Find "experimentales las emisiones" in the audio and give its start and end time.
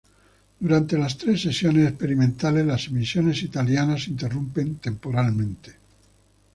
1.87-3.43